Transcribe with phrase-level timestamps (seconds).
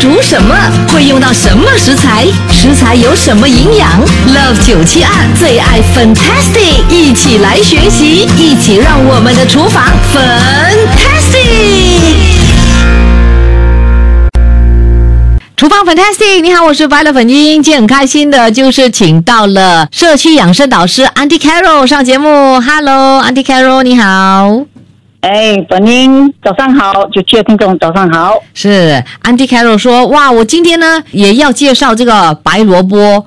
[0.00, 0.54] 煮什么？
[0.92, 2.24] 会用到什么食材？
[2.50, 3.90] 食材有什么营养
[4.28, 9.84] ？Love 九七二最爱 Fantastic，一起来学习，一起让我们的厨房
[10.14, 11.18] Fantastic。
[15.56, 17.60] 厨房 Fantastic，你好，我是白乐粉英。
[17.60, 22.60] 今天很开心的，就是请到了社区养生导师 Andy Carroll 上节目。
[22.60, 24.77] Hello，Andy Carroll，你好。
[25.20, 28.34] 哎，本英早上好，九七的听众早上好。
[28.54, 33.26] 是 Andy Carroll 说，哇，我今天呢也要介绍这个白萝卜。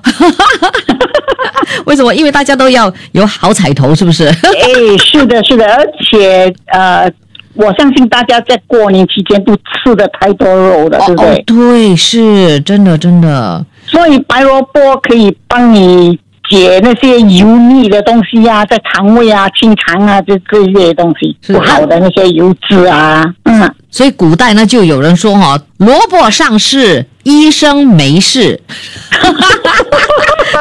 [1.86, 2.14] 为什么？
[2.14, 4.26] 因为大家都要有好彩头，是不是？
[4.26, 7.10] 哎，是的，是的，而且呃。
[7.54, 11.42] 我相信大家在过年期间都吃的太多肉了，对不对？
[11.42, 13.62] 对，是真的，真的。
[13.86, 16.18] 所以白萝卜可以帮你
[16.52, 23.24] 解那些油腻的东西呀，在肠胃啊、清肠啊这这一类东西不好的那些油脂啊。
[23.44, 28.60] 嗯，所以古代呢就有人说哈，萝卜上市，医生没事。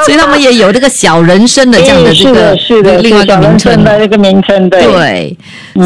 [0.06, 4.82] 所以他们也有这个小人参的这样的这个是的另外一个名称的这个名称对。
[4.86, 5.38] 对，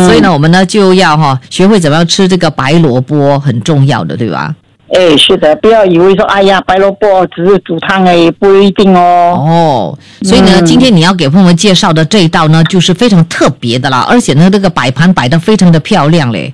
[0.05, 4.53] 所以呢，我们呢就要哈学会怎么样吃这个白萝卜，很重要的，对吧？
[4.93, 9.33] 哎，是的，不要以为说哎呀，白萝卜只是煮汤而已，不一定哦。
[9.35, 16.53] 哦，所以呢，今天你要给朋友们介绍的这一道呢，就是非常特别的啦，而且呢，这个摆盘摆的非常的漂亮嘞。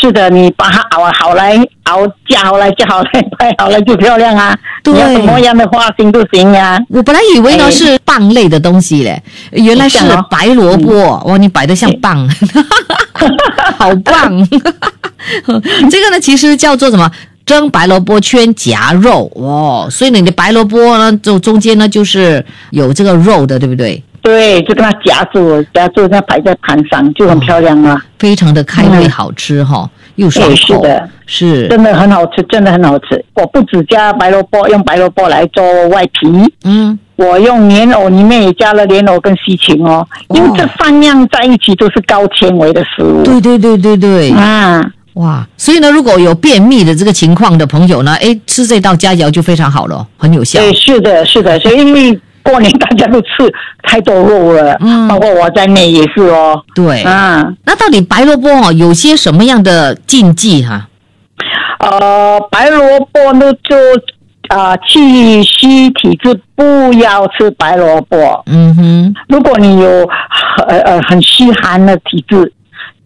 [0.00, 4.56] 是的，你把它熬好来，熬夹好来，夹好来，摆好了就漂亮啊！
[4.84, 6.78] 你要什么样的花型都行呀。
[6.88, 9.98] 我本来以为呢是棒类的东西嘞，原来是
[10.30, 11.36] 白萝卜哇！
[11.36, 12.28] 你摆的像棒，
[13.76, 14.48] 好棒！
[15.90, 17.10] 这个呢，其实叫做什么？
[17.44, 19.88] 蒸白萝卜圈夹肉哦。
[19.90, 24.02] 所以你的白萝卜呢，就中间呢就是有这个肉的，对不对？
[24.22, 33.24] 对，就跟它夹住，夹住，它摆在盘上就很漂亮啊，非常的开胃，好吃哈，又爽口，是的，是，真的很好吃，真的很好吃。
[33.34, 36.28] 我不止加白萝卜，用白萝卜来做外皮，
[36.62, 43.24] 嗯，我用莲藕，里面也加了莲藕跟西芹哦，因为这三样在一起都是高纤维的食物。
[43.24, 50.60] 对对对对对，啊，哇，所以呢，如果有便秘的这个情况的朋友呢，哎，吃这道佳肴就非常好了，很有效。
[50.60, 52.20] 对，是的，是的，所以因为。
[52.44, 53.28] 过年大家都吃
[53.84, 56.60] 太多肉了，嗯，包括我在内也是哦。
[56.74, 60.88] 对，嗯，那到底白萝卜哦有些什么样的禁忌哈？
[61.78, 63.76] 呃，白萝卜呢就
[64.48, 68.42] 啊气虚体质不要吃白萝卜。
[68.46, 69.86] 嗯哼，如果你有
[70.66, 72.52] 呃呃很虚寒的体质，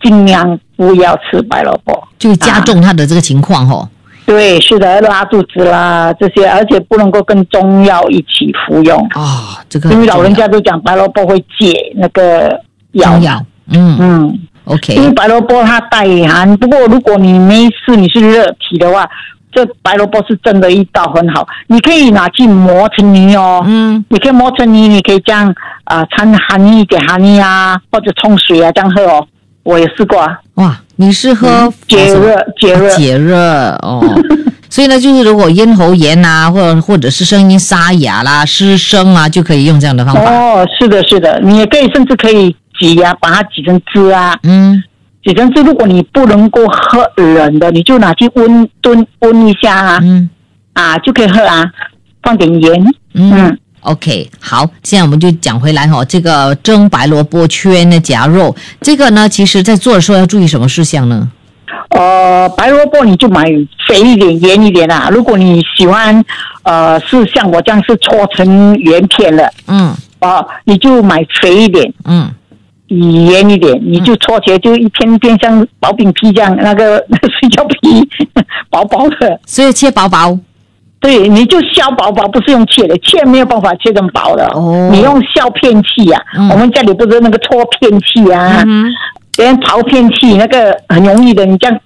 [0.03, 3.89] 尽量不要吃白萝卜，就加重他的这个情况哦。
[4.27, 9.63] 对，是的，拉肚子啦这些，而且不能够跟中药一起服用啊。
[9.69, 12.61] 这个因为老人家都讲白萝卜会解那个
[12.93, 13.41] 药药。
[13.69, 14.95] 嗯嗯，OK。
[14.95, 19.09] 因为白萝卜它带寒，不过如果你没事，你是热体的话，
[19.53, 21.47] 这白萝卜是真的一道很好。
[21.69, 23.63] 你可以拿去磨成泥哦。
[23.65, 24.05] 嗯。
[24.09, 25.55] 你可以磨成泥，你可以这样
[25.85, 29.27] 啊掺寒一点寒泥啊，或者冲水啊这样喝哦。
[29.67, 30.39] 我也试过啊。
[30.55, 30.79] 哇。
[30.99, 33.39] 你是喝解热解热解热
[33.83, 34.03] 哦，
[34.71, 40.23] 所以呢，就是如果咽喉炎啊，或者或者是声音沙哑啦、失声啊，就可以用这样的方法。
[40.23, 44.35] 哦，是的，是的，你也可以甚至可以挤呀，把它挤成汁啊。
[44.45, 44.83] 嗯，
[45.23, 49.99] 挤成汁，如果你不能够喝冷的，你就拿去温炖温一下啊。
[50.01, 50.31] 嗯，
[50.73, 51.63] 啊，就可以喝啊，
[52.23, 52.87] 放点盐。
[53.13, 53.59] 嗯。
[53.87, 61.29] OK，好，现在我们就讲回来哈，这个蒸白萝卜圈的夹肉，这个呢，其实在做的时候要注意什么事项呢？
[61.91, 63.45] 呃，白萝卜你就买
[63.87, 65.09] 肥一点、圆一点啊。
[65.09, 66.25] 如果你喜欢，
[66.65, 72.29] 呃，是像我这样是搓成圆片的，嗯，啊，你就买肥一点，嗯，
[72.89, 78.09] 圆一点，你就搓起来就一片片像薄饼皮这样，那个水饺皮，
[78.69, 80.37] 薄薄的，所以切薄薄。
[80.99, 84.47] 对，你就削薄薄，不是用切的，切没有办法切成薄的。
[84.55, 86.21] 哦，你用削片器呀，
[86.51, 88.65] 我们家里不是那个搓片器啊，
[89.37, 91.81] 连刨片器那个很容易的，你这样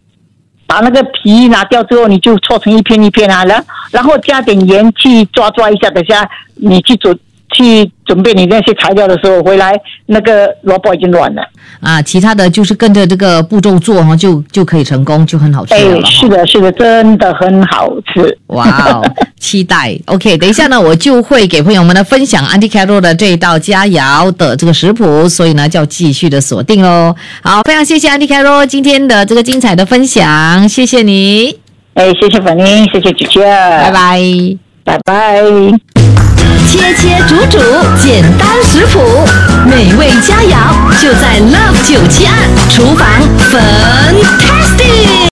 [0.66, 7.14] 把那个皮拿掉之后，你就搓成一片一片啊，然然后加点盐去抓抓一下，等下你去煮。
[7.52, 9.74] 去准备你那些材料的时候，回来
[10.06, 11.42] 那个萝卜已经软了
[11.80, 12.00] 啊。
[12.02, 15.98] 其他的就是跟着这个步骤做哈，就就可以成功，就很好吃了。
[15.98, 18.38] 哎，是的，是的，真的很好吃。
[18.48, 19.02] 哇哦，
[19.38, 19.98] 期待。
[20.06, 27.14] OK，等一下呢，我就会给朋友们呢分享 Andy Carroll 的这一道佳肴的这个食谱，所以呢，就要继续的锁定喽。
[27.42, 31.58] 好，非常谢谢 Andy Carroll 今天的这个精彩的分享，谢谢你。
[31.94, 34.20] 哎，谢谢粉玲，谢谢姐姐，拜拜，
[34.84, 35.89] 拜拜。
[36.70, 37.58] 切切煮煮，
[37.98, 39.00] 简单食谱，
[39.66, 40.54] 美味佳肴
[41.02, 42.32] 就在 Love 九七二
[42.70, 43.08] 厨房
[43.50, 44.99] ，Fantastic。